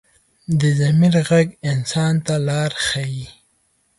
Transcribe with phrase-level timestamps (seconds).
[0.59, 3.25] د ضمیر غږ انسان ته لاره ښيي